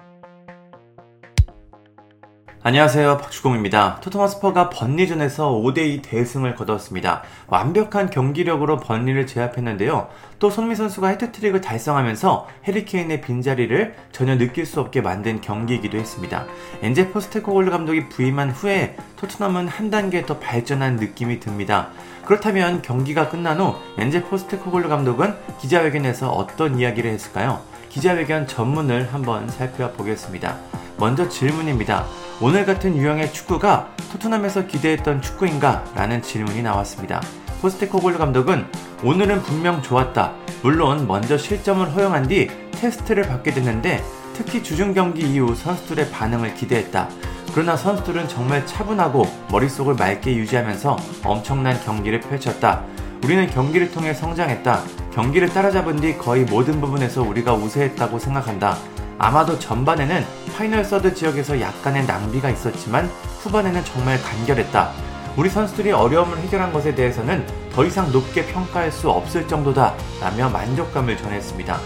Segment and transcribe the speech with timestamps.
[0.00, 0.29] Thank you.
[2.62, 4.00] 안녕하세요 박주공입니다.
[4.02, 7.22] 토트넘 스퍼가 번리전에서 5대2 대승을 거뒀습니다.
[7.46, 10.08] 완벽한 경기력으로 번리를 제압했는데요.
[10.38, 16.44] 또 손흥민 선수가 해트트릭을 달성하면서 해리케인의 빈자리를 전혀 느낄 수 없게 만든 경기이기도 했습니다.
[16.82, 21.88] 엔제 포스테코글루 감독이 부임한 후에 토트넘은 한 단계 더 발전한 느낌이 듭니다.
[22.26, 27.62] 그렇다면 경기가 끝난 후 엔제 포스테코글루 감독은 기자회견에서 어떤 이야기를 했을까요?
[27.88, 30.58] 기자회견 전문을 한번 살펴보겠습니다.
[31.00, 32.04] 먼저 질문입니다.
[32.42, 35.82] 오늘 같은 유형의 축구가 토트넘에서 기대했던 축구인가?
[35.94, 37.22] 라는 질문이 나왔습니다.
[37.62, 38.66] 포스테코글루 감독은
[39.02, 40.32] 오늘은 분명 좋았다.
[40.62, 47.08] 물론 먼저 실점을 허용한 뒤 테스트를 받게 됐는데 특히 주중 경기 이후 선수들의 반응을 기대했다.
[47.54, 52.84] 그러나 선수들은 정말 차분하고 머릿속을 맑게 유지하면서 엄청난 경기를 펼쳤다.
[53.24, 54.82] 우리는 경기를 통해 성장했다.
[55.14, 58.76] 경기를 따라잡은 뒤 거의 모든 부분에서 우리가 우세했다고 생각한다.
[59.22, 60.24] 아마도 전반에는
[60.56, 63.04] final third 지역에서 약간의 낭비가 있었지만
[63.42, 64.92] 후반에는 정말 간결했다.
[65.36, 69.94] 우리 선수들이 어려움을 해결한 것에 대해서는 더 이상 높게 평가할 수 없을 정도다.
[70.22, 71.78] 라며 만족감을 전했습니다.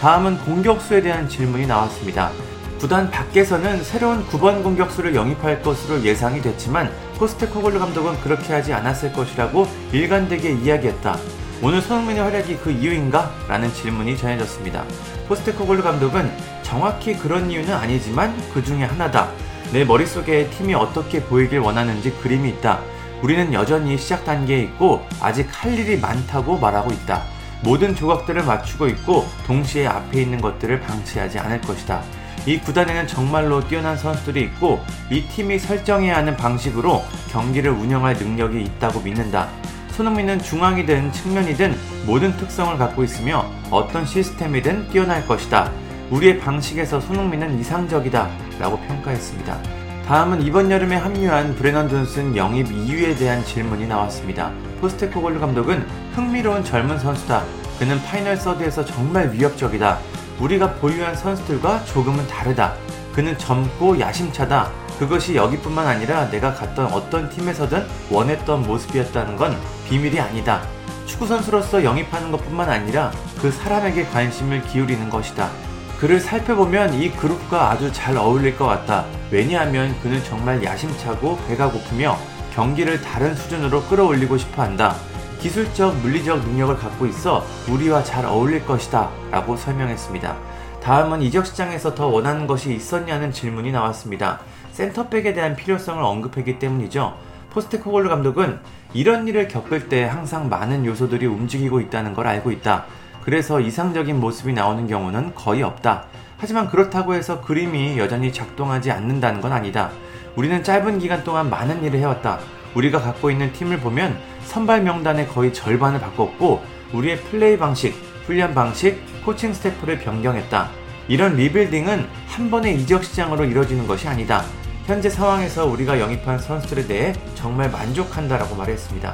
[0.00, 2.30] 다음은 공격수에 대한 질문이 나왔습니다.
[2.78, 9.66] 구단 밖에서는 새로운 9번 공격수를 영입할 것으로 예상이 됐지만 포스테코글루 감독은 그렇게 하지 않았을 것이라고
[9.90, 11.16] 일관되게 이야기했다.
[11.62, 13.32] 오늘 손흥민의 활약이 그 이유인가?
[13.48, 14.84] 라는 질문이 전해졌습니다.
[15.26, 19.28] 포스테코글루 감독은 정확히 그런 이유는 아니지만 그 중에 하나다.
[19.72, 22.80] 내 머릿속에 팀이 어떻게 보이길 원하는지 그림이 있다.
[23.22, 27.22] 우리는 여전히 시작 단계에 있고 아직 할 일이 많다고 말하고 있다.
[27.62, 32.02] 모든 조각들을 맞추고 있고 동시에 앞에 있는 것들을 방치하지 않을 것이다.
[32.46, 39.00] 이 구단에는 정말로 뛰어난 선수들이 있고 이 팀이 설정해야 하는 방식으로 경기를 운영할 능력이 있다고
[39.00, 39.48] 믿는다.
[39.92, 45.85] 손흥민은 중앙이든 측면이든 모든 특성을 갖고 있으며 어떤 시스템이든 뛰어날 것이다.
[46.10, 49.58] 우리의 방식에서 손흥민은 이상적이다 라고 평가했습니다.
[50.06, 54.52] 다음은 이번 여름에 합류한 브레넌 존슨 영입 이유에 대한 질문이 나왔습니다.
[54.80, 57.42] 포스테코글루 감독은 흥미로운 젊은 선수다.
[57.80, 59.98] 그는 final third에서 정말 위협적이다.
[60.38, 62.74] 우리가 보유한 선수들과 조금은 다르다.
[63.12, 64.70] 그는 젊고 야심차다.
[65.00, 69.56] 그것이 여기뿐만 아니라 내가 갔던 어떤 팀에서든 원했던 모습이었다는 건
[69.88, 70.62] 비밀이 아니다.
[71.06, 73.10] 축구선수로서 영입하는 것뿐만 아니라
[73.40, 75.50] 그 사람에게 관심을 기울이는 것이다.
[75.98, 79.06] 그를 살펴보면 이 그룹과 아주 잘 어울릴 것 같다.
[79.30, 82.18] 왜냐하면 그는 정말 야심차고 배가 고프며
[82.54, 84.94] 경기를 다른 수준으로 끌어올리고 싶어 한다.
[85.40, 89.10] 기술적, 물리적 능력을 갖고 있어 우리와 잘 어울릴 것이다.
[89.30, 90.36] 라고 설명했습니다.
[90.82, 94.40] 다음은 이적 시장에서 더 원하는 것이 있었냐는 질문이 나왔습니다.
[94.72, 97.16] 센터백에 대한 필요성을 언급했기 때문이죠.
[97.50, 98.60] 포스테코글루 감독은
[98.92, 102.84] 이런 일을 겪을 때 항상 많은 요소들이 움직이고 있다는 걸 알고 있다.
[103.26, 106.04] 그래서 이상적인 모습이 나오는 경우는 거의 없다.
[106.38, 109.90] 하지만 그렇다고 해서 그림이 여전히 작동하지 않는다는 건 아니다.
[110.36, 112.38] 우리는 짧은 기간 동안 많은 일을 해왔다.
[112.76, 117.94] 우리가 갖고 있는 팀을 보면 선발 명단의 거의 절반을 바꿨고 우리의 플레이 방식,
[118.26, 120.70] 훈련 방식, 코칭 스태프를 변경했다.
[121.08, 124.44] 이런 리빌딩은 한 번의 이적 시장으로 이뤄지는 것이 아니다.
[124.84, 129.12] 현재 상황에서 우리가 영입한 선수들에 대해 정말 만족한다라고 말했습니다.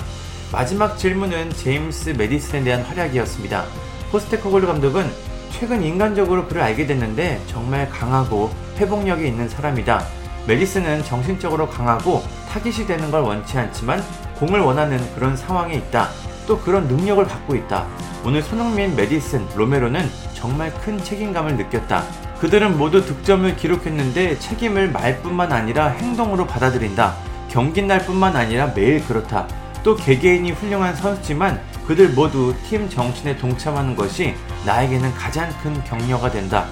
[0.52, 3.64] 마지막 질문은 제임스 메디슨에 대한 활약이었습니다.
[4.12, 5.10] 포스테코글루 감독은
[5.50, 10.04] 최근 인간적으로 그를 알게 됐는데 정말 강하고 회복력이 있는 사람이다.
[10.46, 14.02] 메디슨은 정신적으로 강하고 타깃이 되는 걸 원치 않지만
[14.36, 16.10] 공을 원하는 그런 상황에 있다.
[16.46, 17.86] 또 그런 능력을 갖고 있다.
[18.24, 22.04] 오늘 손흥민, 메디슨, 로메로는 정말 큰 책임감을 느꼈다.
[22.40, 27.14] 그들은 모두 득점을 기록했는데 책임을 말뿐만 아니라 행동으로 받아들인다.
[27.48, 29.46] 경기 날뿐만 아니라 매일 그렇다.
[29.82, 34.34] 또 개개인이 훌륭한 선수지만 그들 모두 팀 정신에 동참하는 것이
[34.64, 36.68] 나에게는 가장 큰 격려가 된다.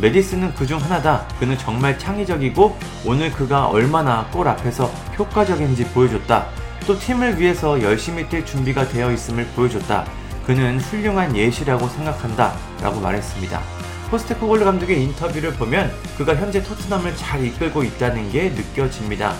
[0.00, 1.26] 메디슨은 그중 하나다.
[1.38, 4.86] 그는 정말 창의적이고 오늘 그가 얼마나 골 앞에서
[5.18, 6.46] 효과적인지 보여줬다.
[6.86, 10.04] 또 팀을 위해서 열심히 뛸 준비가 되어 있음을 보여줬다.
[10.46, 12.54] 그는 훌륭한 예시라고 생각한다.
[12.82, 13.60] 라고 말했습니다.
[14.10, 19.34] 포스테코글루 감독의 인터뷰를 보면 그가 현재 토트넘을 잘 이끌고 있다는 게 느껴집니다.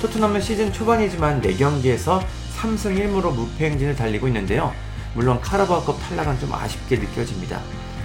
[0.00, 2.22] 토트넘은 시즌 초반이지만 4경기에서
[2.58, 4.72] 3승 1무로 무패 행진을 달리고 있는데요.
[5.14, 7.60] 물론 카라바오컵 탈락은 좀 아쉽게 느껴집니다.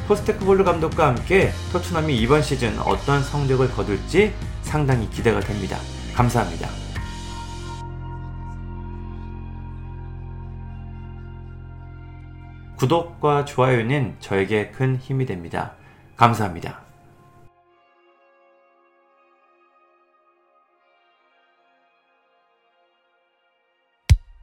[0.08, 5.78] 포스테크볼루 감독과 함께 토트넘이 이번 시즌 어떤 성적을 거둘지 상당히 기대가 됩니다.
[6.14, 6.70] 감사합니다.
[12.78, 15.72] 구독과 좋아요는 저에게 큰 힘이 됩니다.
[16.16, 16.82] 감사합니다.